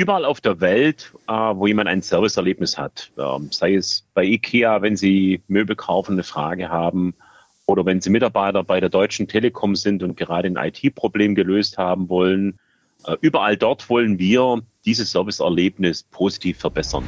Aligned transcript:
überall 0.00 0.24
auf 0.24 0.40
der 0.40 0.62
Welt, 0.62 1.12
äh, 1.28 1.32
wo 1.32 1.66
jemand 1.66 1.90
ein 1.90 2.00
Serviceerlebnis 2.00 2.78
hat, 2.78 3.12
ähm, 3.18 3.48
sei 3.52 3.74
es 3.74 4.06
bei 4.14 4.24
IKEA, 4.24 4.80
wenn 4.80 4.96
Sie 4.96 5.42
Möbel 5.46 5.76
kaufen, 5.76 6.12
eine 6.12 6.22
Frage 6.22 6.70
haben, 6.70 7.14
oder 7.66 7.84
wenn 7.84 8.00
Sie 8.00 8.08
Mitarbeiter 8.08 8.64
bei 8.64 8.80
der 8.80 8.88
Deutschen 8.88 9.28
Telekom 9.28 9.76
sind 9.76 10.02
und 10.02 10.16
gerade 10.16 10.48
ein 10.48 10.56
IT-Problem 10.56 11.34
gelöst 11.34 11.76
haben 11.76 12.08
wollen. 12.08 12.58
Äh, 13.04 13.16
überall 13.20 13.58
dort 13.58 13.90
wollen 13.90 14.18
wir 14.18 14.62
dieses 14.86 15.12
Serviceerlebnis 15.12 16.04
positiv 16.04 16.58
verbessern. 16.58 17.04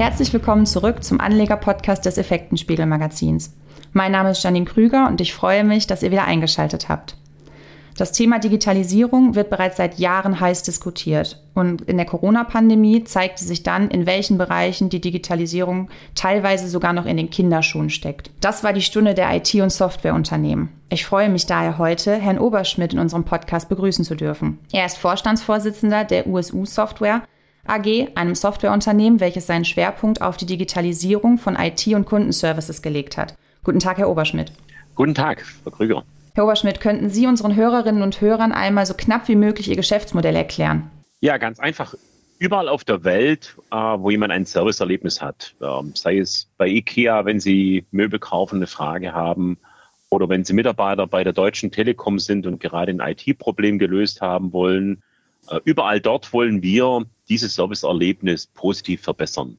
Herzlich 0.00 0.32
willkommen 0.32 0.64
zurück 0.64 1.04
zum 1.04 1.20
Anleger-Podcast 1.20 2.06
des 2.06 2.16
Effektenspiegel-Magazins. 2.16 3.54
Mein 3.92 4.12
Name 4.12 4.30
ist 4.30 4.42
Janine 4.42 4.64
Krüger 4.64 5.06
und 5.06 5.20
ich 5.20 5.34
freue 5.34 5.62
mich, 5.62 5.86
dass 5.86 6.02
ihr 6.02 6.10
wieder 6.10 6.24
eingeschaltet 6.24 6.88
habt. 6.88 7.18
Das 7.98 8.10
Thema 8.10 8.38
Digitalisierung 8.38 9.34
wird 9.34 9.50
bereits 9.50 9.76
seit 9.76 9.98
Jahren 9.98 10.40
heiß 10.40 10.62
diskutiert. 10.62 11.44
Und 11.52 11.82
in 11.82 11.98
der 11.98 12.06
Corona-Pandemie 12.06 13.04
zeigte 13.04 13.44
sich 13.44 13.62
dann, 13.62 13.90
in 13.90 14.06
welchen 14.06 14.38
Bereichen 14.38 14.88
die 14.88 15.02
Digitalisierung 15.02 15.90
teilweise 16.14 16.68
sogar 16.68 16.94
noch 16.94 17.04
in 17.04 17.18
den 17.18 17.28
Kinderschuhen 17.28 17.90
steckt. 17.90 18.30
Das 18.40 18.64
war 18.64 18.72
die 18.72 18.80
Stunde 18.80 19.12
der 19.12 19.30
IT- 19.36 19.54
und 19.56 19.70
Softwareunternehmen. 19.70 20.70
Ich 20.88 21.04
freue 21.04 21.28
mich 21.28 21.44
daher 21.44 21.76
heute, 21.76 22.14
Herrn 22.14 22.38
Oberschmidt 22.38 22.94
in 22.94 23.00
unserem 23.00 23.24
Podcast 23.24 23.68
begrüßen 23.68 24.06
zu 24.06 24.14
dürfen. 24.14 24.60
Er 24.72 24.86
ist 24.86 24.96
Vorstandsvorsitzender 24.96 26.04
der 26.04 26.26
USU 26.26 26.64
Software 26.64 27.20
AG, 27.66 28.08
einem 28.14 28.34
Softwareunternehmen, 28.34 29.20
welches 29.20 29.46
seinen 29.46 29.64
Schwerpunkt 29.64 30.22
auf 30.22 30.36
die 30.36 30.46
Digitalisierung 30.46 31.38
von 31.38 31.56
IT- 31.56 31.94
und 31.94 32.06
Kundenservices 32.06 32.82
gelegt 32.82 33.16
hat. 33.16 33.36
Guten 33.62 33.78
Tag, 33.78 33.98
Herr 33.98 34.08
Oberschmidt. 34.08 34.52
Guten 34.94 35.14
Tag, 35.14 35.44
Frau 35.62 35.70
Krüger. 35.70 36.04
Herr 36.34 36.44
Oberschmidt, 36.44 36.80
könnten 36.80 37.10
Sie 37.10 37.26
unseren 37.26 37.54
Hörerinnen 37.56 38.02
und 38.02 38.20
Hörern 38.20 38.52
einmal 38.52 38.86
so 38.86 38.94
knapp 38.94 39.28
wie 39.28 39.36
möglich 39.36 39.68
Ihr 39.68 39.76
Geschäftsmodell 39.76 40.36
erklären? 40.36 40.90
Ja, 41.20 41.36
ganz 41.36 41.58
einfach. 41.58 41.94
Überall 42.38 42.68
auf 42.68 42.84
der 42.84 43.04
Welt, 43.04 43.56
äh, 43.70 43.76
wo 43.76 44.08
jemand 44.08 44.32
ein 44.32 44.46
Serviceerlebnis 44.46 45.20
hat, 45.20 45.54
ähm, 45.60 45.92
sei 45.94 46.18
es 46.18 46.48
bei 46.56 46.68
IKEA, 46.68 47.26
wenn 47.26 47.40
Sie 47.40 47.84
Möbel 47.90 48.18
kaufen, 48.18 48.56
eine 48.56 48.66
Frage 48.66 49.12
haben, 49.12 49.58
oder 50.08 50.28
wenn 50.28 50.44
Sie 50.44 50.54
Mitarbeiter 50.54 51.06
bei 51.06 51.22
der 51.22 51.32
Deutschen 51.32 51.70
Telekom 51.70 52.18
sind 52.18 52.46
und 52.46 52.58
gerade 52.58 52.90
ein 52.90 53.00
IT-Problem 53.00 53.78
gelöst 53.78 54.20
haben 54.20 54.52
wollen, 54.52 55.02
äh, 55.48 55.60
überall 55.64 56.00
dort 56.00 56.32
wollen 56.32 56.62
wir 56.62 57.04
dieses 57.30 57.54
Serviceerlebnis 57.54 58.48
positiv 58.48 59.00
verbessern. 59.00 59.56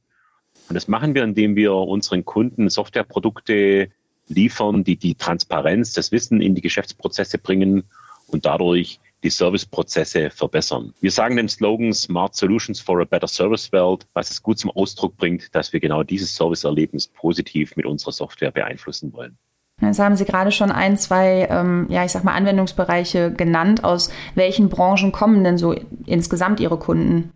Und 0.69 0.75
das 0.75 0.87
machen 0.87 1.15
wir, 1.15 1.23
indem 1.23 1.55
wir 1.55 1.73
unseren 1.73 2.23
Kunden 2.23 2.69
Softwareprodukte 2.69 3.89
liefern, 4.27 4.83
die 4.83 4.95
die 4.95 5.15
Transparenz, 5.15 5.93
das 5.93 6.11
Wissen 6.11 6.41
in 6.41 6.53
die 6.55 6.61
Geschäftsprozesse 6.61 7.37
bringen 7.37 7.83
und 8.27 8.45
dadurch 8.45 8.99
die 9.23 9.29
Serviceprozesse 9.29 10.29
verbessern. 10.29 10.93
Wir 10.99 11.11
sagen 11.11 11.35
dem 11.35 11.47
Slogan 11.47 11.93
Smart 11.93 12.35
Solutions 12.35 12.79
for 12.79 13.01
a 13.01 13.05
Better 13.05 13.27
Service 13.27 13.71
World, 13.71 14.07
was 14.13 14.31
es 14.31 14.41
gut 14.41 14.57
zum 14.57 14.71
Ausdruck 14.71 15.15
bringt, 15.17 15.53
dass 15.53 15.73
wir 15.73 15.79
genau 15.79 16.03
dieses 16.03 16.35
Serviceerlebnis 16.35 17.07
positiv 17.07 17.75
mit 17.75 17.85
unserer 17.85 18.11
Software 18.11 18.51
beeinflussen 18.51 19.13
wollen. 19.13 19.37
Jetzt 19.81 19.99
haben 19.99 20.15
Sie 20.15 20.25
gerade 20.25 20.51
schon 20.51 20.71
ein, 20.71 20.95
zwei, 20.97 21.47
ähm, 21.49 21.87
ja, 21.89 22.05
ich 22.05 22.11
sag 22.11 22.23
mal, 22.23 22.33
Anwendungsbereiche 22.33 23.31
genannt. 23.31 23.83
Aus 23.83 24.11
welchen 24.35 24.69
Branchen 24.69 25.11
kommen 25.11 25.43
denn 25.43 25.57
so 25.57 25.75
insgesamt 26.05 26.59
Ihre 26.59 26.77
Kunden? 26.77 27.31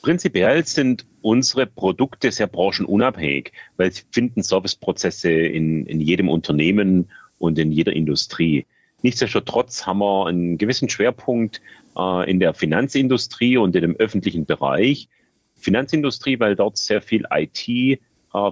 Prinzipiell 0.00 0.64
sind 0.64 1.06
unsere 1.22 1.66
Produkte 1.66 2.30
sehr 2.30 2.46
branchenunabhängig, 2.46 3.52
weil 3.76 3.90
sie 3.90 4.04
finden 4.12 4.42
Serviceprozesse 4.42 5.30
in, 5.30 5.86
in 5.86 6.00
jedem 6.00 6.28
Unternehmen 6.28 7.10
und 7.38 7.58
in 7.58 7.72
jeder 7.72 7.92
Industrie. 7.92 8.64
Nichtsdestotrotz 9.02 9.86
haben 9.86 9.98
wir 9.98 10.26
einen 10.26 10.56
gewissen 10.56 10.88
Schwerpunkt 10.88 11.60
äh, 11.96 12.30
in 12.30 12.38
der 12.38 12.54
Finanzindustrie 12.54 13.56
und 13.56 13.74
in 13.74 13.82
dem 13.82 13.96
öffentlichen 13.96 14.46
Bereich. 14.46 15.08
Finanzindustrie, 15.56 16.38
weil 16.38 16.54
dort 16.54 16.76
sehr 16.78 17.02
viel 17.02 17.24
IT 17.32 17.68
äh, 17.68 17.98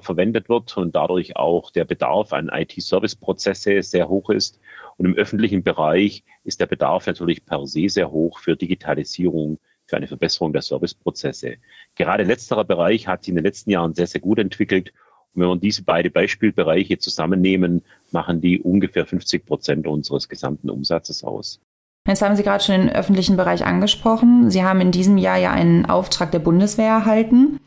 verwendet 0.01 0.49
wird 0.49 0.77
und 0.77 0.97
dadurch 0.97 1.37
auch 1.37 1.71
der 1.71 1.85
Bedarf 1.85 2.33
an 2.33 2.51
IT-Service-Prozesse 2.53 3.83
sehr 3.83 4.09
hoch 4.09 4.31
ist. 4.31 4.59
Und 4.97 5.07
im 5.07 5.15
öffentlichen 5.15 5.63
Bereich 5.63 6.25
ist 6.43 6.61
der 6.61 6.67
Bedarf 6.67 7.07
natürlich 7.07 7.45
per 7.45 7.67
se 7.67 7.89
sehr 7.89 8.11
hoch 8.11 8.41
für 8.41 8.57
Digitalisierung, 8.57 9.59
für 9.87 9.97
eine 9.97 10.09
Verbesserung 10.09 10.53
der 10.53 10.63
Serviceprozesse. 10.63 11.57
Gerade 11.95 12.25
letzterer 12.25 12.65
Bereich 12.65 13.07
hat 13.07 13.23
sich 13.23 13.31
in 13.31 13.37
den 13.37 13.45
letzten 13.45 13.71
Jahren 13.71 13.95
sehr, 13.95 14.07
sehr 14.07 14.21
gut 14.21 14.39
entwickelt. 14.39 14.93
Und 15.35 15.43
wenn 15.43 15.49
wir 15.49 15.57
diese 15.57 15.83
beiden 15.83 16.13
Beispielbereiche 16.13 16.99
zusammennehmen, 16.99 17.83
machen 18.11 18.41
die 18.41 18.61
ungefähr 18.61 19.07
50 19.07 19.47
Prozent 19.47 19.87
unseres 19.87 20.29
gesamten 20.29 20.71
Umsatzes 20.71 21.25
aus. 21.25 21.61
Jetzt 22.07 22.23
haben 22.23 22.37
Sie 22.37 22.43
gerade 22.43 22.63
schon 22.63 22.81
den 22.83 22.91
öffentlichen 22.91 23.37
Bereich 23.37 23.65
angesprochen. 23.65 24.51
Sie 24.51 24.63
haben 24.63 24.81
in 24.81 24.93
diesem 24.93 25.19
Jahr 25.19 25.39
ja 25.39 25.51
einen 25.51 25.87
Auftrag 25.87 26.31
der 26.31 26.39
Bundeswehr 26.39 26.89
erhalten. 26.89 27.59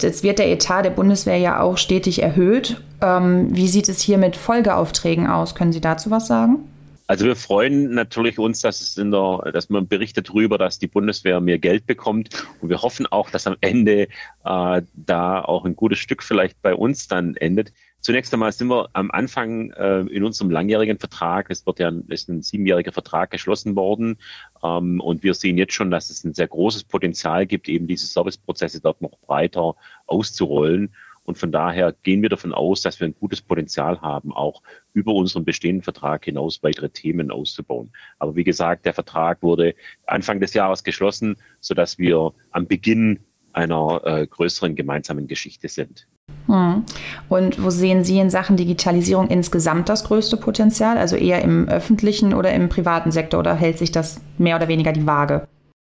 Jetzt 0.00 0.22
wird 0.22 0.38
der 0.38 0.50
Etat 0.50 0.82
der 0.82 0.90
Bundeswehr 0.90 1.36
ja 1.36 1.60
auch 1.60 1.78
stetig 1.78 2.22
erhöht. 2.22 2.80
Ähm, 3.00 3.54
wie 3.54 3.68
sieht 3.68 3.88
es 3.88 4.00
hier 4.00 4.18
mit 4.18 4.36
Folgeaufträgen 4.36 5.26
aus? 5.26 5.54
Können 5.54 5.72
Sie 5.72 5.80
dazu 5.80 6.10
was 6.10 6.26
sagen? 6.26 6.68
Also 7.12 7.26
wir 7.26 7.36
freuen 7.36 7.92
natürlich 7.92 8.38
uns, 8.38 8.62
dass 8.62 8.80
es 8.80 8.96
in 8.96 9.10
der, 9.10 9.50
dass 9.52 9.68
man 9.68 9.86
berichtet 9.86 10.30
darüber, 10.30 10.56
dass 10.56 10.78
die 10.78 10.86
Bundeswehr 10.86 11.42
mehr 11.42 11.58
Geld 11.58 11.84
bekommt. 11.84 12.30
Und 12.62 12.70
wir 12.70 12.80
hoffen 12.80 13.04
auch, 13.04 13.28
dass 13.28 13.46
am 13.46 13.58
Ende 13.60 14.08
äh, 14.46 14.82
da 14.94 15.44
auch 15.44 15.66
ein 15.66 15.76
gutes 15.76 15.98
Stück 15.98 16.22
vielleicht 16.22 16.62
bei 16.62 16.74
uns 16.74 17.08
dann 17.08 17.36
endet. 17.36 17.74
Zunächst 18.00 18.32
einmal 18.32 18.50
sind 18.50 18.68
wir 18.68 18.88
am 18.94 19.10
Anfang 19.10 19.72
äh, 19.72 20.00
in 20.00 20.24
unserem 20.24 20.50
langjährigen 20.50 20.98
Vertrag, 20.98 21.50
es 21.50 21.66
wird 21.66 21.80
ja 21.80 21.92
ist 22.08 22.30
ein 22.30 22.40
siebenjähriger 22.40 22.92
Vertrag 22.92 23.30
geschlossen 23.30 23.76
worden, 23.76 24.16
ähm, 24.64 24.98
und 24.98 25.22
wir 25.22 25.34
sehen 25.34 25.58
jetzt 25.58 25.74
schon, 25.74 25.90
dass 25.90 26.08
es 26.08 26.24
ein 26.24 26.32
sehr 26.32 26.48
großes 26.48 26.84
Potenzial 26.84 27.44
gibt, 27.44 27.68
eben 27.68 27.86
diese 27.86 28.06
Serviceprozesse 28.06 28.80
dort 28.80 29.02
noch 29.02 29.18
weiter 29.26 29.74
auszurollen. 30.06 30.94
Und 31.32 31.38
von 31.38 31.50
daher 31.50 31.94
gehen 32.02 32.20
wir 32.20 32.28
davon 32.28 32.52
aus, 32.52 32.82
dass 32.82 33.00
wir 33.00 33.06
ein 33.06 33.14
gutes 33.18 33.40
Potenzial 33.40 34.02
haben, 34.02 34.34
auch 34.34 34.60
über 34.92 35.14
unseren 35.14 35.46
bestehenden 35.46 35.82
Vertrag 35.82 36.26
hinaus 36.26 36.62
weitere 36.62 36.90
Themen 36.90 37.30
auszubauen. 37.30 37.90
Aber 38.18 38.36
wie 38.36 38.44
gesagt, 38.44 38.84
der 38.84 38.92
Vertrag 38.92 39.42
wurde 39.42 39.74
Anfang 40.04 40.40
des 40.40 40.52
Jahres 40.52 40.84
geschlossen, 40.84 41.38
sodass 41.58 41.98
wir 41.98 42.34
am 42.50 42.66
Beginn 42.66 43.20
einer 43.54 44.02
äh, 44.04 44.26
größeren 44.26 44.76
gemeinsamen 44.76 45.26
Geschichte 45.26 45.68
sind. 45.68 46.06
Hm. 46.48 46.84
Und 47.30 47.62
wo 47.62 47.70
sehen 47.70 48.04
Sie 48.04 48.18
in 48.18 48.28
Sachen 48.28 48.58
Digitalisierung 48.58 49.28
insgesamt 49.28 49.88
das 49.88 50.04
größte 50.04 50.36
Potenzial? 50.36 50.98
Also 50.98 51.16
eher 51.16 51.40
im 51.40 51.66
öffentlichen 51.66 52.34
oder 52.34 52.52
im 52.52 52.68
privaten 52.68 53.10
Sektor 53.10 53.40
oder 53.40 53.54
hält 53.54 53.78
sich 53.78 53.90
das 53.90 54.20
mehr 54.36 54.56
oder 54.56 54.68
weniger 54.68 54.92
die 54.92 55.06
Waage? 55.06 55.48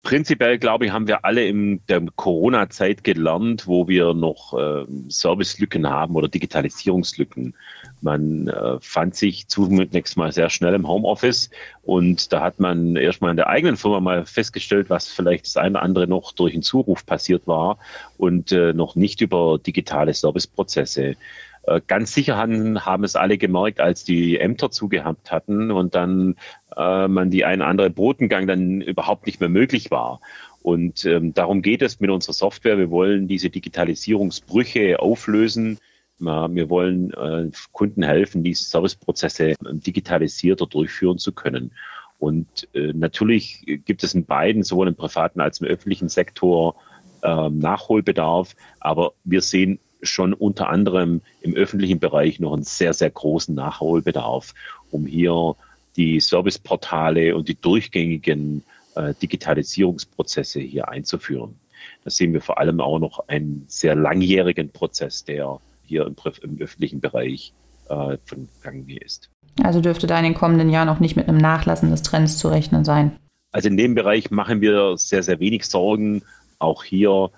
Prinzipiell, 0.05 0.59
glaube 0.59 0.85
ich, 0.85 0.93
haben 0.93 1.07
wir 1.07 1.25
alle 1.25 1.47
in 1.47 1.81
der 1.89 2.03
Corona-Zeit 2.15 3.05
gelernt, 3.05 3.67
wo 3.67 3.89
wir 3.89 4.13
noch 4.13 4.53
äh, 4.53 4.85
Servicelücken 5.09 5.89
haben 5.89 6.15
oder 6.15 6.29
Digitalisierungslücken. 6.29 7.55
Man 8.03 8.49
äh, 8.49 8.79
fand 8.83 9.15
sich 9.15 9.49
zunächst 9.49 10.19
mal 10.19 10.31
sehr 10.31 10.51
schnell 10.51 10.75
im 10.75 10.87
Homeoffice 10.87 11.49
und 11.85 12.35
da 12.35 12.43
hat 12.43 12.61
man 12.61 12.97
erstmal 12.97 13.31
in 13.31 13.39
der 13.39 13.49
eigenen 13.49 13.79
Firma 13.79 13.99
mal 13.99 14.27
festgestellt, 14.27 14.91
was 14.91 15.09
vielleicht 15.09 15.47
das 15.47 15.57
eine 15.57 15.71
oder 15.71 15.83
andere 15.83 16.07
noch 16.07 16.33
durch 16.33 16.53
einen 16.53 16.63
Zuruf 16.63 17.07
passiert 17.07 17.47
war 17.47 17.79
und 18.19 18.53
äh, 18.53 18.75
noch 18.75 18.97
nicht 18.97 19.23
über 19.23 19.59
digitale 19.59 20.13
Serviceprozesse. 20.13 21.17
Äh, 21.67 21.81
ganz 21.87 22.13
sicher 22.13 22.37
haben, 22.37 22.85
haben 22.85 23.05
es 23.05 23.17
alle 23.17 23.39
gemerkt, 23.39 23.81
als 23.81 24.05
die 24.05 24.39
Ämter 24.39 24.71
zugehabt 24.71 25.33
hatten 25.33 25.71
und 25.71 25.95
dann 25.95 26.37
äh, 26.77 27.09
man 27.09 27.31
die 27.31 27.45
ein 27.45 27.61
oder 27.61 27.69
andere 27.69 27.91
Botengang 27.91 28.47
dann 28.47 28.81
überhaupt 28.81 29.27
nicht 29.27 29.41
mehr 29.41 29.49
möglich 29.49 29.91
war. 29.91 30.21
Und 30.63 31.05
ähm, 31.05 31.35
darum 31.35 31.63
geht 31.63 31.83
es 31.83 32.01
mit 32.01 32.11
unserer 32.11 32.33
Software. 32.33 32.79
Wir 32.79 32.91
wollen 32.91 33.29
diese 33.29 33.51
Digitalisierungsbrüche 33.51 35.01
auflösen. 35.01 35.79
Wir 36.19 36.71
wollen 36.71 37.13
äh, 37.13 37.51
Kunden 37.73 38.03
helfen, 38.03 38.45
diese 38.45 38.65
Serviceprozesse 38.65 39.57
ähm, 39.67 39.81
digitalisierter 39.81 40.67
durchführen 40.67 41.19
zu 41.19 41.33
können. 41.33 41.73
Und 42.19 42.69
äh, 42.73 42.93
natürlich 42.95 43.63
gibt 43.85 44.05
es 44.05 44.15
in 44.15 44.25
beiden, 44.25 44.63
sowohl 44.63 44.89
im 44.89 44.95
privaten 44.95 45.41
als 45.41 45.61
im 45.61 45.67
öffentlichen 45.67 46.09
Sektor, 46.09 46.77
äh, 47.23 47.51
Nachholbedarf. 47.51 48.55
Aber 48.81 49.13
wir 49.25 49.43
sehen 49.43 49.81
schon 50.05 50.33
unter 50.35 50.69
anderem 50.69 51.21
im 51.41 51.55
öffentlichen 51.55 51.99
Bereich 51.99 52.41
noch 52.41 52.53
einen 52.53 52.63
sehr, 52.63 52.95
sehr 52.95 53.11
großen 53.11 53.55
Nachholbedarf, 53.55 54.55
um 54.91 55.07
hier 55.07 55.55
die 55.97 56.21
Serviceportale 56.21 57.37
und 57.37 57.49
die 57.49 57.61
durchgängigen 57.61 58.63
äh, 58.97 59.15
Digitalisierungsprozesse 59.21 60.61
hier 60.61 60.89
einzuführen. 60.89 61.55
Da 62.05 62.11
sehen 62.11 62.33
wir 62.33 62.41
vor 62.41 62.59
allem 62.59 62.81
auch 62.81 62.99
noch 62.99 63.29
einen 63.29 63.65
sehr 63.69 63.95
langjährigen 63.95 64.71
Prozess, 64.71 65.25
der 65.25 65.59
hier 65.85 66.07
im, 66.07 66.17
im 66.43 66.61
öffentlichen 66.61 67.01
Bereich 67.01 67.53
äh, 67.89 68.17
von 68.25 68.49
Gang 68.63 68.89
ist. 68.91 69.31
Also 69.63 69.81
dürfte 69.81 70.07
da 70.07 70.19
in 70.19 70.25
den 70.25 70.35
kommenden 70.35 70.71
Jahren 70.71 70.89
auch 70.89 71.01
nicht 71.01 71.17
mit 71.17 71.29
einem 71.29 71.39
Nachlassen 71.39 71.91
des 71.91 72.03
Trends 72.03 72.39
zu 72.39 72.49
rechnen 72.49 72.85
sein. 72.85 73.13
Also 73.53 73.69
in 73.69 73.77
dem 73.77 73.95
Bereich 73.95 74.31
machen 74.31 74.61
wir 74.61 74.97
sehr, 74.97 75.23
sehr 75.23 75.39
wenig 75.39 75.65
Sorgen. 75.67 76.23
Auch 76.59 76.83
hier 76.83 77.31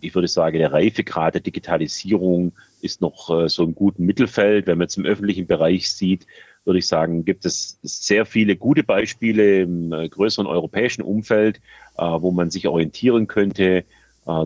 ich 0.00 0.14
würde 0.14 0.28
sagen, 0.28 0.58
der 0.58 0.72
Reifegrad 0.72 1.34
der 1.34 1.40
Digitalisierung 1.40 2.52
ist 2.80 3.00
noch 3.00 3.30
äh, 3.30 3.48
so 3.48 3.64
im 3.64 3.74
guten 3.74 4.04
Mittelfeld. 4.04 4.66
Wenn 4.66 4.78
man 4.78 4.86
jetzt 4.86 4.98
im 4.98 5.06
öffentlichen 5.06 5.46
Bereich 5.46 5.90
sieht, 5.90 6.26
würde 6.64 6.78
ich 6.78 6.86
sagen, 6.86 7.24
gibt 7.24 7.44
es 7.44 7.78
sehr 7.82 8.26
viele 8.26 8.56
gute 8.56 8.84
Beispiele 8.84 9.62
im 9.62 9.92
äh, 9.92 10.08
größeren 10.08 10.46
europäischen 10.46 11.02
Umfeld, 11.02 11.60
äh, 11.96 12.02
wo 12.02 12.30
man 12.30 12.50
sich 12.50 12.68
orientieren 12.68 13.26
könnte. 13.26 13.84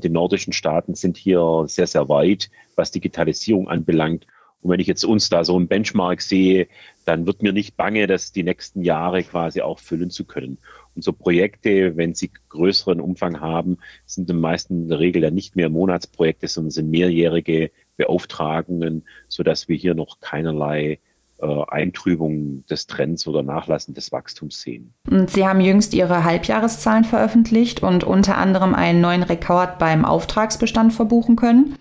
Die 0.03 0.09
nordischen 0.09 0.53
Staaten 0.53 0.97
sind 0.97 1.17
hier 1.17 1.63
sehr, 1.69 1.87
sehr 1.87 2.09
weit, 2.09 2.51
was 2.75 2.91
Digitalisierung 2.91 3.69
anbelangt. 3.69 4.27
Und 4.61 4.71
wenn 4.71 4.81
ich 4.81 4.89
jetzt 4.89 5.05
uns 5.05 5.29
da 5.29 5.45
so 5.45 5.57
ein 5.57 5.69
Benchmark 5.69 6.21
sehe, 6.21 6.67
dann 7.05 7.27
wird 7.27 7.45
mir 7.45 7.53
nicht 7.53 7.77
bange, 7.77 8.09
das 8.09 8.33
die 8.33 8.43
nächsten 8.43 8.83
Jahre 8.83 9.23
quasi 9.23 9.61
auch 9.61 9.79
füllen 9.79 10.11
zu 10.11 10.25
können. 10.25 10.59
Und 10.95 11.03
so 11.03 11.13
Projekte, 11.13 11.97
wenn 11.97 12.15
sie 12.15 12.31
größeren 12.49 13.01
Umfang 13.01 13.41
haben, 13.41 13.79
sind 14.07 14.29
in 14.31 14.41
meisten 14.41 14.83
in 14.83 14.89
der 14.89 14.99
Regel 14.99 15.23
ja 15.23 15.31
nicht 15.31 15.57
mehr 15.57 15.69
Monatsprojekte, 15.69 16.49
sondern 16.49 16.71
sind 16.71 16.91
mehrjährige 16.91 17.71
Beauftragungen, 17.97 19.05
sodass 19.29 19.69
wir 19.69 19.77
hier 19.77 19.95
noch 19.95 20.21
keinerlei 20.21 20.99
äh, 21.41 21.63
Eintrübung 21.69 22.65
des 22.67 22.89
Trends 22.89 23.29
oder 23.29 23.45
Nachlassen 23.45 23.95
des 23.95 24.11
Wachstums 24.11 24.61
sehen. 24.61 24.93
Und 25.09 25.31
Sie 25.31 25.47
haben 25.47 25.61
jüngst 25.61 25.95
Ihre 25.95 26.25
Halbjahreszahlen 26.25 27.05
veröffentlicht 27.05 27.83
und 27.83 28.03
unter 28.03 28.39
anderem 28.39 28.75
einen 28.75 29.01
neuen 29.01 29.23
Rekord 29.23 29.79
beim 29.79 30.05
Auftragsbestand 30.05 30.93
verbuchen 30.93 31.37
können. 31.37 31.77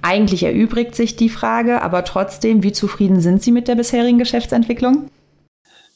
Eigentlich 0.00 0.42
erübrigt 0.42 0.94
sich 0.94 1.16
die 1.16 1.28
Frage, 1.28 1.82
aber 1.82 2.04
trotzdem, 2.04 2.62
wie 2.62 2.72
zufrieden 2.72 3.20
sind 3.20 3.42
Sie 3.42 3.50
mit 3.50 3.68
der 3.68 3.74
bisherigen 3.74 4.18
Geschäftsentwicklung? 4.18 5.08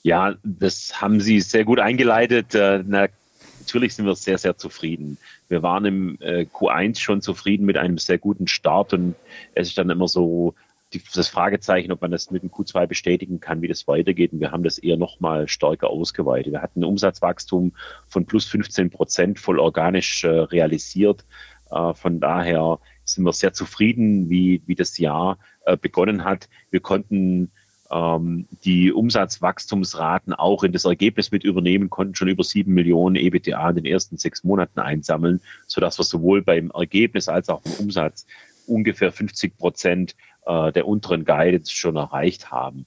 Ja, 0.02 0.34
das 0.42 1.00
haben 1.00 1.20
Sie 1.20 1.40
sehr 1.40 1.64
gut 1.64 1.80
eingeleitet. 1.80 2.54
Äh, 2.54 2.82
na, 2.86 3.08
natürlich 3.60 3.94
sind 3.94 4.06
wir 4.06 4.14
sehr, 4.14 4.38
sehr 4.38 4.56
zufrieden. 4.56 5.18
Wir 5.48 5.62
waren 5.62 5.84
im 5.84 6.18
äh, 6.20 6.46
Q1 6.52 6.98
schon 6.98 7.20
zufrieden 7.20 7.66
mit 7.66 7.76
einem 7.76 7.98
sehr 7.98 8.18
guten 8.18 8.46
Start 8.46 8.92
und 8.92 9.14
es 9.54 9.68
ist 9.68 9.78
dann 9.78 9.90
immer 9.90 10.08
so 10.08 10.54
die, 10.92 11.02
das 11.14 11.28
Fragezeichen, 11.28 11.92
ob 11.92 12.00
man 12.00 12.10
das 12.10 12.30
mit 12.30 12.42
dem 12.42 12.50
Q2 12.50 12.86
bestätigen 12.86 13.40
kann, 13.40 13.60
wie 13.60 13.68
das 13.68 13.86
weitergeht. 13.86 14.32
Und 14.32 14.40
wir 14.40 14.52
haben 14.52 14.62
das 14.62 14.78
eher 14.78 14.96
noch 14.96 15.20
mal 15.20 15.48
stärker 15.48 15.90
ausgeweitet. 15.90 16.52
Wir 16.52 16.62
hatten 16.62 16.80
ein 16.80 16.84
Umsatzwachstum 16.84 17.72
von 18.06 18.24
plus 18.24 18.46
15 18.46 18.90
Prozent 18.90 19.38
voll 19.38 19.58
organisch 19.58 20.24
äh, 20.24 20.28
realisiert. 20.28 21.24
Äh, 21.70 21.92
von 21.94 22.20
daher 22.20 22.78
sind 23.04 23.24
wir 23.24 23.32
sehr 23.32 23.52
zufrieden, 23.52 24.30
wie, 24.30 24.62
wie 24.66 24.74
das 24.74 24.98
Jahr 24.98 25.38
äh, 25.66 25.76
begonnen 25.76 26.24
hat. 26.24 26.48
Wir 26.70 26.80
konnten 26.80 27.50
die 27.90 28.92
Umsatzwachstumsraten 28.92 30.34
auch 30.34 30.62
in 30.62 30.72
das 30.72 30.84
Ergebnis 30.84 31.30
mit 31.30 31.42
übernehmen, 31.42 31.88
konnten 31.88 32.14
schon 32.14 32.28
über 32.28 32.44
sieben 32.44 32.74
Millionen 32.74 33.16
EBTA 33.16 33.70
in 33.70 33.76
den 33.76 33.86
ersten 33.86 34.18
sechs 34.18 34.44
Monaten 34.44 34.80
einsammeln, 34.80 35.40
sodass 35.66 35.98
wir 35.98 36.04
sowohl 36.04 36.42
beim 36.42 36.70
Ergebnis 36.72 37.30
als 37.30 37.48
auch 37.48 37.62
im 37.64 37.86
Umsatz 37.86 38.26
ungefähr 38.66 39.10
50 39.10 39.56
Prozent 39.56 40.16
äh, 40.46 40.70
der 40.72 40.86
unteren 40.86 41.24
Guidance 41.24 41.72
schon 41.72 41.96
erreicht 41.96 42.50
haben. 42.50 42.84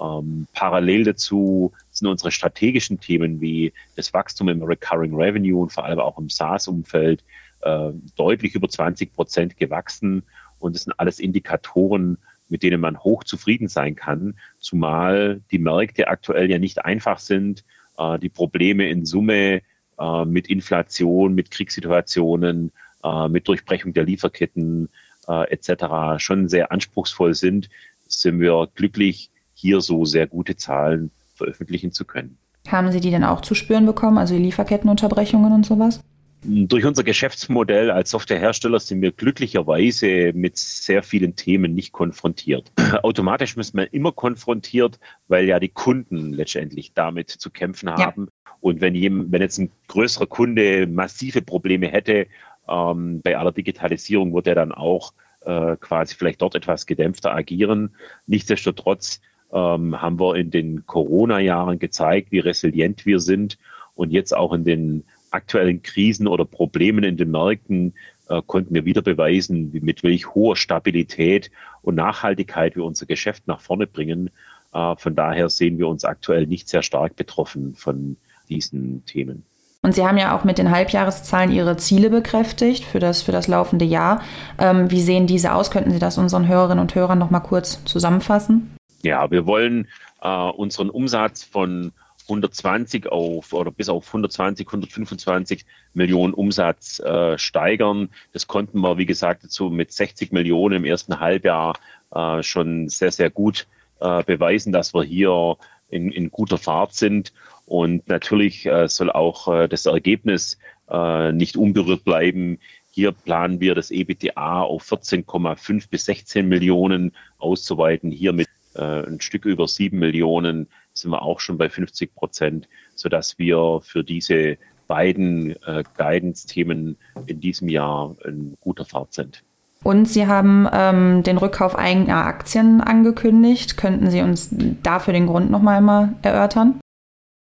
Ähm, 0.00 0.46
parallel 0.52 1.04
dazu 1.04 1.72
sind 1.90 2.08
unsere 2.08 2.30
strategischen 2.30 3.00
Themen 3.00 3.40
wie 3.40 3.72
das 3.96 4.12
Wachstum 4.12 4.48
im 4.48 4.62
Recurring 4.62 5.14
Revenue 5.14 5.62
und 5.62 5.72
vor 5.72 5.84
allem 5.84 6.00
auch 6.00 6.18
im 6.18 6.28
SaaS-Umfeld 6.28 7.24
äh, 7.62 7.90
deutlich 8.16 8.54
über 8.54 8.68
20 8.68 9.12
Prozent 9.12 9.56
gewachsen. 9.56 10.22
Und 10.58 10.74
das 10.74 10.84
sind 10.84 10.98
alles 10.98 11.20
Indikatoren, 11.20 12.18
mit 12.48 12.62
denen 12.62 12.80
man 12.80 12.98
hoch 12.98 13.24
zufrieden 13.24 13.68
sein 13.68 13.94
kann, 13.94 14.34
zumal 14.58 15.40
die 15.50 15.58
Märkte 15.58 16.08
aktuell 16.08 16.50
ja 16.50 16.58
nicht 16.58 16.84
einfach 16.84 17.18
sind, 17.18 17.64
äh, 17.98 18.18
die 18.18 18.28
Probleme 18.28 18.88
in 18.88 19.06
Summe 19.06 19.62
äh, 19.98 20.24
mit 20.24 20.48
Inflation, 20.48 21.34
mit 21.34 21.50
Kriegssituationen, 21.50 22.72
äh, 23.02 23.28
mit 23.28 23.48
Durchbrechung 23.48 23.92
der 23.92 24.04
Lieferketten 24.04 24.88
äh, 25.28 25.50
etc. 25.50 26.22
schon 26.22 26.48
sehr 26.48 26.72
anspruchsvoll 26.72 27.34
sind, 27.34 27.68
sind 28.06 28.40
wir 28.40 28.68
glücklich, 28.74 29.30
hier 29.54 29.80
so 29.80 30.04
sehr 30.04 30.26
gute 30.26 30.56
Zahlen 30.56 31.10
veröffentlichen 31.34 31.92
zu 31.92 32.04
können. 32.04 32.36
Haben 32.68 32.90
Sie 32.92 33.00
die 33.00 33.10
denn 33.10 33.24
auch 33.24 33.40
zu 33.40 33.54
spüren 33.54 33.86
bekommen, 33.86 34.18
also 34.18 34.36
Lieferkettenunterbrechungen 34.36 35.52
und 35.52 35.66
sowas? 35.66 36.00
Durch 36.46 36.84
unser 36.84 37.04
Geschäftsmodell 37.04 37.90
als 37.90 38.10
Softwarehersteller 38.10 38.78
sind 38.78 39.00
wir 39.00 39.12
glücklicherweise 39.12 40.32
mit 40.34 40.58
sehr 40.58 41.02
vielen 41.02 41.36
Themen 41.36 41.74
nicht 41.74 41.92
konfrontiert. 41.92 42.70
Automatisch 43.02 43.56
müssen 43.56 43.78
wir 43.78 43.92
immer 43.94 44.12
konfrontiert, 44.12 45.00
weil 45.26 45.46
ja 45.46 45.58
die 45.58 45.70
Kunden 45.70 46.34
letztendlich 46.34 46.92
damit 46.92 47.30
zu 47.30 47.50
kämpfen 47.50 47.90
haben. 47.90 48.26
Ja. 48.26 48.52
Und 48.60 48.82
wenn, 48.82 48.94
jem, 48.94 49.32
wenn 49.32 49.40
jetzt 49.40 49.58
ein 49.58 49.70
größerer 49.88 50.26
Kunde 50.26 50.86
massive 50.86 51.40
Probleme 51.40 51.88
hätte, 51.88 52.26
ähm, 52.68 53.22
bei 53.22 53.38
aller 53.38 53.52
Digitalisierung 53.52 54.34
wird 54.34 54.46
er 54.46 54.54
dann 54.54 54.72
auch 54.72 55.14
äh, 55.46 55.76
quasi 55.76 56.14
vielleicht 56.14 56.42
dort 56.42 56.54
etwas 56.54 56.84
gedämpfter 56.84 57.34
agieren. 57.34 57.94
Nichtsdestotrotz 58.26 59.22
ähm, 59.50 60.00
haben 60.00 60.20
wir 60.20 60.34
in 60.36 60.50
den 60.50 60.84
Corona-Jahren 60.84 61.78
gezeigt, 61.78 62.32
wie 62.32 62.40
resilient 62.40 63.06
wir 63.06 63.20
sind 63.20 63.56
und 63.94 64.10
jetzt 64.10 64.36
auch 64.36 64.52
in 64.52 64.64
den 64.64 65.04
aktuellen 65.34 65.82
Krisen 65.82 66.26
oder 66.26 66.44
Problemen 66.44 67.04
in 67.04 67.16
den 67.16 67.30
Märkten 67.30 67.94
äh, 68.28 68.40
konnten 68.46 68.74
wir 68.74 68.84
wieder 68.84 69.02
beweisen, 69.02 69.72
wie, 69.72 69.80
mit 69.80 70.02
welch 70.02 70.34
hoher 70.34 70.56
Stabilität 70.56 71.50
und 71.82 71.96
Nachhaltigkeit 71.96 72.76
wir 72.76 72.84
unser 72.84 73.06
Geschäft 73.06 73.46
nach 73.46 73.60
vorne 73.60 73.86
bringen. 73.86 74.30
Äh, 74.72 74.96
von 74.96 75.14
daher 75.14 75.48
sehen 75.50 75.78
wir 75.78 75.88
uns 75.88 76.04
aktuell 76.04 76.46
nicht 76.46 76.68
sehr 76.68 76.82
stark 76.82 77.16
betroffen 77.16 77.74
von 77.74 78.16
diesen 78.48 79.04
Themen. 79.04 79.44
Und 79.82 79.94
Sie 79.94 80.06
haben 80.06 80.16
ja 80.16 80.34
auch 80.34 80.44
mit 80.44 80.56
den 80.56 80.70
Halbjahreszahlen 80.70 81.52
Ihre 81.52 81.76
Ziele 81.76 82.08
bekräftigt 82.08 82.84
für 82.84 83.00
das, 83.00 83.20
für 83.20 83.32
das 83.32 83.48
laufende 83.48 83.84
Jahr. 83.84 84.22
Ähm, 84.58 84.90
wie 84.90 85.02
sehen 85.02 85.26
diese 85.26 85.52
aus? 85.52 85.70
Könnten 85.70 85.90
Sie 85.90 85.98
das 85.98 86.16
unseren 86.16 86.48
Hörerinnen 86.48 86.80
und 86.80 86.94
Hörern 86.94 87.18
noch 87.18 87.30
mal 87.30 87.40
kurz 87.40 87.84
zusammenfassen? 87.84 88.74
Ja, 89.02 89.30
wir 89.30 89.46
wollen 89.46 89.86
äh, 90.22 90.28
unseren 90.28 90.88
Umsatz 90.88 91.44
von 91.44 91.92
120 92.24 93.08
auf 93.08 93.52
oder 93.52 93.70
bis 93.70 93.88
auf 93.88 94.06
120, 94.06 94.66
125 94.66 95.64
Millionen 95.92 96.34
Umsatz 96.34 97.00
äh, 97.00 97.38
steigern. 97.38 98.08
Das 98.32 98.46
konnten 98.46 98.80
wir, 98.80 98.98
wie 98.98 99.06
gesagt, 99.06 99.44
dazu 99.44 99.70
mit 99.70 99.92
60 99.92 100.32
Millionen 100.32 100.76
im 100.76 100.84
ersten 100.84 101.20
Halbjahr 101.20 101.74
äh, 102.14 102.42
schon 102.42 102.88
sehr, 102.88 103.12
sehr 103.12 103.30
gut 103.30 103.66
äh, 104.00 104.22
beweisen, 104.22 104.72
dass 104.72 104.94
wir 104.94 105.04
hier 105.04 105.56
in, 105.90 106.10
in 106.10 106.30
guter 106.30 106.58
Fahrt 106.58 106.94
sind. 106.94 107.32
Und 107.66 108.08
natürlich 108.08 108.66
äh, 108.66 108.88
soll 108.88 109.10
auch 109.10 109.48
äh, 109.48 109.68
das 109.68 109.86
Ergebnis 109.86 110.58
äh, 110.90 111.32
nicht 111.32 111.56
unberührt 111.56 112.04
bleiben. 112.04 112.58
Hier 112.90 113.12
planen 113.12 113.60
wir 113.60 113.74
das 113.74 113.90
EBTA 113.90 114.62
auf 114.62 114.90
14,5 114.90 115.88
bis 115.90 116.04
16 116.04 116.48
Millionen 116.48 117.12
auszuweiten. 117.38 118.10
Hier 118.10 118.32
mit 118.32 118.48
äh, 118.74 119.06
ein 119.06 119.20
Stück 119.20 119.44
über 119.44 119.66
sieben 119.66 119.98
Millionen 119.98 120.68
sind 120.94 121.10
wir 121.10 121.22
auch 121.22 121.40
schon 121.40 121.58
bei 121.58 121.68
50 121.68 122.14
Prozent, 122.14 122.68
sodass 122.94 123.38
wir 123.38 123.80
für 123.82 124.02
diese 124.02 124.56
beiden 124.86 125.50
äh, 125.66 125.82
Guidance-Themen 125.96 126.96
in 127.26 127.40
diesem 127.40 127.68
Jahr 127.68 128.14
in 128.24 128.56
guter 128.60 128.84
Fahrt 128.84 129.12
sind. 129.12 129.42
Und 129.82 130.08
Sie 130.08 130.26
haben 130.26 130.66
ähm, 130.72 131.22
den 131.22 131.36
Rückkauf 131.36 131.76
eigener 131.76 132.24
Aktien 132.26 132.80
angekündigt. 132.80 133.76
Könnten 133.76 134.10
Sie 134.10 134.22
uns 134.22 134.48
dafür 134.82 135.12
den 135.12 135.26
Grund 135.26 135.50
noch 135.50 135.60
mal 135.60 136.14
erörtern? 136.22 136.80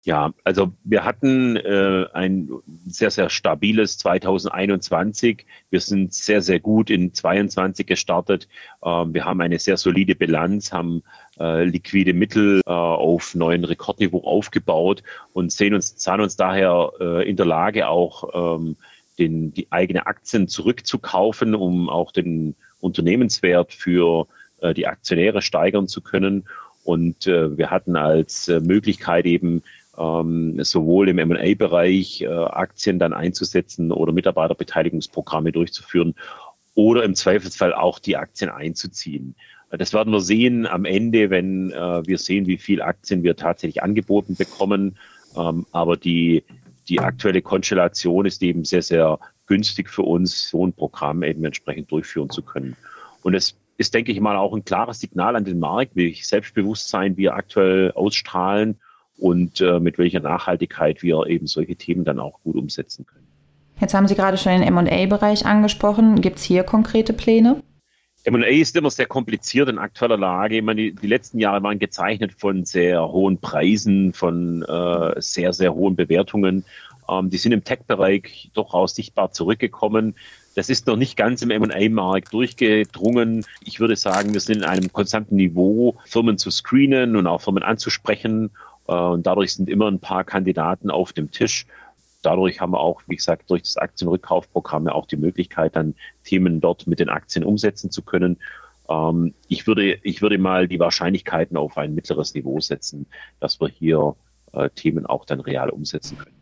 Ja, 0.05 0.33
also 0.45 0.73
wir 0.85 1.05
hatten 1.05 1.57
äh, 1.57 2.07
ein 2.15 2.49
sehr, 2.87 3.11
sehr 3.11 3.29
stabiles 3.29 3.99
2021. 3.99 5.45
Wir 5.71 5.81
sind 5.81 6.15
sehr, 6.15 6.41
sehr 6.41 6.61
gut 6.61 6.89
in 6.89 7.13
22 7.13 7.87
gestartet. 7.87 8.49
Ähm, 8.83 9.13
wir 9.13 9.25
haben 9.25 9.41
eine 9.41 9.59
sehr 9.59 9.77
solide 9.77 10.15
Bilanz, 10.15 10.73
haben 10.73 11.03
äh, 11.41 11.65
liquide 11.65 12.15
Mittel 12.15 12.61
äh, 12.65 12.71
auf 12.71 13.35
neuen 13.35 13.65
Rekordniveau 13.65 14.23
aufgebaut 14.25 15.03
und 15.33 15.53
sehen 15.53 15.75
uns, 15.75 15.95
sahen 15.97 16.21
uns 16.21 16.37
daher 16.37 16.93
äh, 17.01 17.29
in 17.29 17.37
der 17.37 17.47
Lage, 17.47 17.89
auch 17.89 18.57
ähm, 18.57 18.77
den, 19.19 19.53
die 19.53 19.67
eigene 19.71 20.07
Aktien 20.07 20.47
zurückzukaufen, 20.47 21.55
um 21.55 21.91
auch 21.91 22.13
den 22.13 22.55
Unternehmenswert 22.81 23.73
für 23.73 24.29
äh, 24.61 24.75
die 24.75 24.87
Aktionäre 24.87 25.43
steigern 25.43 25.89
zu 25.89 26.01
können. 26.01 26.45
Und 26.85 27.27
äh, 27.27 27.59
wir 27.59 27.71
hatten 27.71 27.97
als 27.97 28.49
äh, 28.49 28.61
Möglichkeit 28.61 29.27
eben 29.27 29.63
ähm, 29.99 30.63
sowohl 30.63 31.09
im 31.09 31.19
M&A-Bereich 31.19 32.23
äh, 32.23 32.27
Aktien 32.29 32.99
dann 32.99 33.13
einzusetzen 33.13 33.93
oder 33.93 34.13
Mitarbeiterbeteiligungsprogramme 34.13 35.53
durchzuführen 35.53 36.15
oder 36.75 37.03
im 37.03 37.15
Zweifelsfall 37.15 37.75
auch 37.75 37.99
die 37.99 38.17
Aktien 38.17 38.51
einzuziehen. 38.51 39.35
Das 39.71 39.93
werden 39.93 40.13
wir 40.13 40.21
sehen 40.21 40.67
am 40.67 40.85
Ende, 40.85 41.29
wenn 41.31 41.73
äh, 41.73 42.07
wir 42.07 42.19
sehen, 42.19 42.47
wie 42.47 42.57
viel 42.57 42.81
Aktien 42.81 43.23
wir 43.23 43.37
tatsächlich 43.37 43.83
angeboten 43.83 44.37
bekommen. 44.37 44.97
Ähm, 45.37 45.67
aber 45.73 45.97
die, 45.97 46.45
die 46.89 47.01
aktuelle 47.01 47.43
Konstellation 47.43 48.25
ist 48.25 48.43
eben 48.43 48.65
sehr, 48.65 48.83
sehr 48.83 49.19
günstig 49.47 49.91
für 49.91 50.03
uns, 50.03 50.49
so 50.49 50.67
ein 50.67 50.73
Programm 50.73 51.23
eben 51.23 51.45
entsprechend 51.45 51.91
durchführen 51.91 52.31
zu 52.31 52.43
können. 52.43 52.77
Und 53.23 53.35
es 53.35 53.57
ist, 53.77 53.93
denke 53.93 54.13
ich 54.13 54.21
mal, 54.21 54.37
auch 54.37 54.55
ein 54.55 54.65
klares 54.65 55.01
Signal 55.01 55.37
an 55.37 55.45
den 55.45 55.59
Markt, 55.59 55.97
welches 55.97 56.29
Selbstbewusstsein 56.29 57.17
wir 57.17 57.35
aktuell 57.35 57.93
ausstrahlen 57.93 58.79
und 59.19 59.61
äh, 59.61 59.81
mit 59.81 59.99
welcher 59.99 60.21
Nachhaltigkeit 60.21 61.03
wir 61.03 61.27
eben 61.27 61.47
solche 61.47 61.77
Themen 61.77 62.05
dann 62.05 62.21
auch 62.21 62.41
gut 62.43 62.57
umsetzen 62.57 63.05
können. 63.07 63.27
Jetzt 63.81 63.95
haben 63.95 64.09
Sie 64.09 64.15
gerade 64.15 64.37
schon 64.37 64.61
den 64.61 64.75
MA-Bereich 64.75 65.47
angesprochen. 65.47 66.21
Gibt 66.21 66.39
es 66.39 66.45
hier 66.45 66.65
konkrete 66.65 67.13
Pläne? 67.13 67.63
MA 68.29 68.47
ist 68.47 68.77
immer 68.77 68.91
sehr 68.91 69.07
kompliziert 69.07 69.69
in 69.69 69.79
aktueller 69.79 70.17
Lage. 70.17 70.57
Ich 70.57 70.63
meine, 70.63 70.83
die, 70.83 70.95
die, 70.95 71.07
letzten 71.07 71.39
Jahre 71.39 71.63
waren 71.63 71.79
gezeichnet 71.79 72.33
von 72.37 72.65
sehr 72.65 73.09
hohen 73.09 73.39
Preisen, 73.41 74.13
von 74.13 74.63
äh, 74.63 75.21
sehr, 75.21 75.53
sehr 75.53 75.73
hohen 75.75 75.97
Bewertungen. 75.97 76.65
Ähm, 77.09 77.31
die 77.31 77.39
sind 77.39 77.53
im 77.53 77.65
Tech-Bereich 77.65 78.51
durchaus 78.55 78.95
sichtbar 78.95 79.31
zurückgekommen. 79.31 80.15
Das 80.57 80.69
ist 80.69 80.89
noch 80.89 80.97
nicht 80.97 81.17
ganz 81.17 81.43
im 81.43 81.49
MA-Markt 81.49 82.33
durchgedrungen. 82.33 83.47
Ich 83.65 83.79
würde 83.79 83.95
sagen, 83.95 84.35
wir 84.35 84.41
sind 84.41 84.59
in 84.59 84.65
einem 84.65 84.93
konstanten 84.93 85.37
Niveau, 85.37 85.97
Firmen 86.05 86.37
zu 86.37 86.51
screenen 86.51 87.15
und 87.15 87.29
auch 87.29 87.41
Firmen 87.41 87.63
anzusprechen. 87.63 88.51
Äh, 88.89 88.93
und 88.93 89.27
dadurch 89.27 89.55
sind 89.55 89.69
immer 89.69 89.89
ein 89.89 90.01
paar 90.01 90.25
Kandidaten 90.25 90.91
auf 90.91 91.13
dem 91.13 91.31
Tisch 91.31 91.67
dadurch 92.23 92.61
haben 92.61 92.73
wir 92.73 92.81
auch, 92.81 93.03
wie 93.07 93.17
gesagt, 93.17 93.51
durch 93.51 93.63
das 93.63 93.77
Aktienrückkaufprogramm 93.77 94.87
ja 94.87 94.93
auch 94.93 95.07
die 95.07 95.17
Möglichkeit, 95.17 95.77
dann 95.77 95.95
Themen 96.25 96.61
dort 96.61 96.87
mit 96.87 97.01
den 97.01 97.09
Aktien 97.09 97.45
umsetzen 97.45 97.91
zu 97.91 98.03
können. 98.03 98.39
Ähm, 98.89 99.35
ich, 99.49 99.67
würde, 99.67 99.99
ich 100.03 100.23
würde 100.23 100.39
mal 100.39 100.69
die 100.69 100.81
Wahrscheinlichkeiten 100.81 101.57
auf 101.57 101.77
ein 101.77 101.95
mittleres 101.95 102.35
Niveau 102.35 102.61
setzen, 102.61 103.07
dass 103.41 103.61
wir 103.61 103.69
hier 103.69 104.17
äh, 104.53 104.71
Themen 104.71 105.07
auch 105.07 105.25
dann 105.25 105.41
real 105.41 105.71
umsetzen 105.71 106.19
können. 106.19 106.37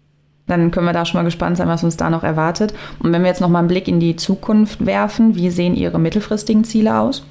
Dann 0.47 0.71
können 0.71 0.87
wir 0.87 0.93
da 0.93 1.05
schon 1.05 1.19
mal 1.19 1.25
gespannt 1.25 1.57
sein, 1.57 1.69
was 1.69 1.83
uns 1.83 1.97
da 1.97 2.09
noch 2.09 2.23
erwartet. 2.23 2.73
Und 3.01 3.13
wenn 3.13 3.23
wir 3.23 3.29
jetzt 3.29 3.41
noch 3.41 3.49
mal 3.49 3.59
einen 3.59 3.69
Blick 3.69 3.89
in 3.89 3.99
die 3.99 4.15
Zukunft 4.15 4.87
werfen, 4.87 5.35
wie 5.35 5.51
sehen 5.51 5.75
Ihre 5.75 5.99
mittelfristigen 5.99 6.63
Ziele 6.63 7.01
aus? 7.01 7.27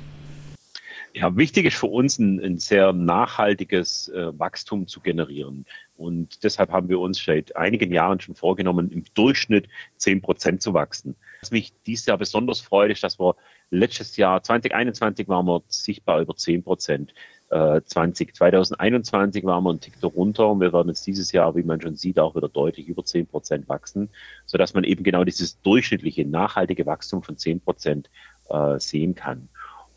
Ja, 1.18 1.34
wichtig 1.38 1.66
ist 1.66 1.78
für 1.78 1.88
uns 1.88 2.20
ein, 2.20 2.44
ein 2.44 2.58
sehr 2.58 2.92
nachhaltiges 2.92 4.10
äh, 4.10 4.38
Wachstum 4.38 4.86
zu 4.86 5.00
generieren. 5.00 5.66
Und 5.96 6.44
deshalb 6.44 6.74
haben 6.74 6.90
wir 6.90 7.00
uns 7.00 7.24
seit 7.24 7.56
einigen 7.56 7.94
Jahren 7.94 8.20
schon 8.20 8.36
vorgenommen, 8.36 8.92
im 8.92 9.06
Durchschnitt 9.14 9.70
zehn 9.96 10.22
Prozent 10.22 10.62
zu 10.62 10.74
wachsen. 10.74 11.16
Was 11.40 11.52
mich 11.52 11.72
dieses 11.88 12.06
Jahr 12.08 12.18
besonders 12.18 12.60
freut, 12.60 12.92
ist, 12.92 13.02
dass 13.02 13.18
wir 13.18 13.38
letztes 13.70 14.18
Jahr, 14.18 14.44
2021, 14.44 15.30
waren 15.30 15.46
wir 15.46 15.64
sichtbar 15.70 16.20
über 16.20 16.36
zehn 16.36 16.64
Prozent. 16.64 17.14
Äh, 17.50 17.80
20, 17.86 18.36
2021 18.36 19.46
waren 19.46 19.64
wir 19.64 19.70
einen 19.70 19.80
Tick 19.80 19.98
darunter 20.02 20.50
und 20.50 20.60
wir 20.60 20.74
werden 20.74 20.90
jetzt 20.90 21.08
dieses 21.08 21.32
Jahr, 21.32 21.56
wie 21.56 21.64
man 21.64 21.80
schon 21.80 21.96
sieht, 21.96 22.20
auch 22.20 22.36
wieder 22.36 22.50
deutlich 22.50 22.90
über 22.90 23.06
zehn 23.06 23.26
Prozent 23.26 23.70
wachsen, 23.70 24.10
sodass 24.46 24.74
man 24.74 24.84
eben 24.84 25.06
genau 25.06 25.24
dieses 25.24 25.62
durchschnittliche, 25.62 26.26
nachhaltige 26.26 26.86
Wachstum 26.86 27.24
von 27.24 27.38
zehn 27.38 27.62
Prozent 27.62 28.10
äh, 28.50 28.78
sehen 28.80 29.16
kann. 29.16 29.48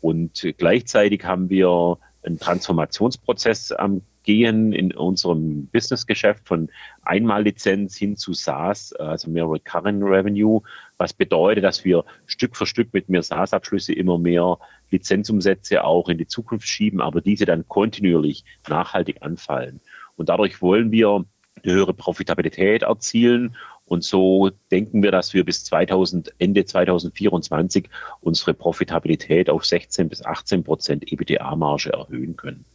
Und 0.01 0.47
gleichzeitig 0.57 1.25
haben 1.25 1.49
wir 1.49 1.97
einen 2.23 2.39
Transformationsprozess 2.39 3.71
am 3.71 4.01
Gehen 4.23 4.73
in 4.73 4.93
unserem 4.93 5.67
Businessgeschäft 5.67 6.47
von 6.47 6.69
Einmallizenz 7.01 7.97
hin 7.97 8.15
zu 8.15 8.33
SaaS, 8.33 8.93
also 8.93 9.29
mehr 9.29 9.49
Recurring 9.49 10.03
Revenue, 10.03 10.61
was 10.97 11.13
bedeutet, 11.13 11.63
dass 11.63 11.83
wir 11.85 12.03
Stück 12.27 12.55
für 12.55 12.65
Stück 12.65 12.93
mit 12.93 13.09
mehr 13.09 13.23
SaaS-Abschlüsse 13.23 13.93
immer 13.93 14.19
mehr 14.19 14.59
Lizenzumsätze 14.91 15.83
auch 15.83 16.09
in 16.09 16.17
die 16.17 16.27
Zukunft 16.27 16.67
schieben, 16.67 17.01
aber 17.01 17.21
diese 17.21 17.45
dann 17.45 17.67
kontinuierlich 17.67 18.43
nachhaltig 18.67 19.21
anfallen. 19.21 19.79
Und 20.15 20.29
dadurch 20.29 20.61
wollen 20.61 20.91
wir 20.91 21.25
eine 21.63 21.73
höhere 21.73 21.93
Profitabilität 21.93 22.83
erzielen 22.83 23.55
und 23.89 24.03
so 24.03 24.51
denken 24.71 25.01
wir, 25.01 25.11
dass 25.11 25.33
wir 25.33 25.43
bis 25.43 25.65
2000, 25.65 26.31
Ende 26.37 26.63
2024 26.63 27.89
unsere 28.21 28.53
Profitabilität 28.53 29.49
auf 29.49 29.65
16 29.65 30.09
bis 30.09 30.23
18 30.23 30.63
Prozent 30.63 31.11
EBITDA-Marge 31.11 31.91
erhöhen 31.91 32.37
können. 32.37 32.65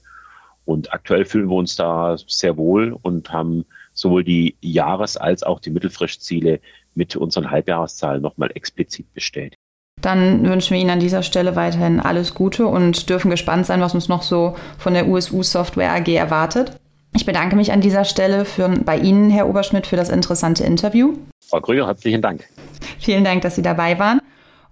Und 0.64 0.92
aktuell 0.92 1.25
fühlen 1.25 1.49
wir 1.49 1.56
uns 1.56 1.76
da 1.76 2.16
sehr 2.26 2.56
wohl 2.56 2.97
und 3.02 3.33
haben 3.33 3.64
sowohl 3.92 4.25
die 4.25 4.56
Jahres- 4.61 5.16
als 5.16 5.44
auch 5.44 5.61
die 5.61 5.71
Mittelfristziele 5.71 6.59
mit 6.97 7.14
unseren 7.14 7.49
Halbjahreszahlen 7.49 8.21
nochmal 8.21 8.50
explizit 8.54 9.12
bestätigt. 9.14 9.54
Dann 10.00 10.49
wünschen 10.49 10.75
wir 10.75 10.80
Ihnen 10.80 10.90
an 10.90 11.00
dieser 11.00 11.23
Stelle 11.23 11.54
weiterhin 11.54 12.00
alles 12.00 12.35
Gute 12.35 12.66
und 12.66 13.09
dürfen 13.09 13.30
gespannt 13.30 13.66
sein, 13.66 13.80
was 13.80 13.94
uns 13.94 14.09
noch 14.09 14.23
so 14.23 14.56
von 14.78 14.94
der 14.94 15.06
USU 15.06 15.44
Software 15.44 15.92
AG 15.92 16.09
erwartet. 16.09 16.76
Ich 17.16 17.25
bedanke 17.25 17.54
mich 17.54 17.73
an 17.73 17.80
dieser 17.80 18.04
Stelle 18.04 18.44
für, 18.44 18.68
bei 18.68 18.99
Ihnen, 18.99 19.30
Herr 19.30 19.49
Oberschmidt, 19.49 19.87
für 19.87 19.97
das 19.97 20.09
interessante 20.09 20.64
Interview. 20.64 21.14
Frau 21.49 21.61
Krüger, 21.61 21.87
herzlichen 21.87 22.21
Dank. 22.21 22.44
Vielen 22.99 23.23
Dank, 23.25 23.42
dass 23.42 23.54
Sie 23.54 23.62
dabei 23.62 23.99
waren. 23.99 24.21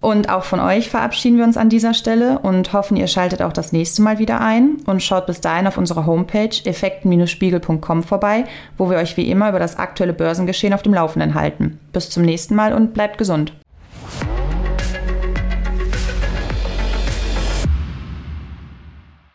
Und 0.00 0.28
auch 0.28 0.42
von 0.42 0.58
euch 0.58 0.90
verabschieden 0.90 1.38
wir 1.38 1.44
uns 1.44 1.56
an 1.56 1.68
dieser 1.68 1.94
Stelle 1.94 2.40
und 2.40 2.72
hoffen, 2.72 2.96
ihr 2.96 3.06
schaltet 3.06 3.40
auch 3.40 3.52
das 3.52 3.70
nächste 3.70 4.02
Mal 4.02 4.18
wieder 4.18 4.40
ein 4.40 4.78
und 4.84 5.00
schaut 5.00 5.26
bis 5.26 5.40
dahin 5.40 5.68
auf 5.68 5.78
unserer 5.78 6.06
Homepage 6.06 6.50
effekten-spiegel.com 6.64 8.02
vorbei, 8.02 8.44
wo 8.76 8.90
wir 8.90 8.96
euch 8.96 9.16
wie 9.16 9.30
immer 9.30 9.48
über 9.48 9.60
das 9.60 9.76
aktuelle 9.76 10.12
Börsengeschehen 10.12 10.74
auf 10.74 10.82
dem 10.82 10.92
Laufenden 10.92 11.34
halten. 11.34 11.78
Bis 11.92 12.10
zum 12.10 12.24
nächsten 12.24 12.56
Mal 12.56 12.72
und 12.72 12.94
bleibt 12.94 13.16
gesund. 13.16 13.52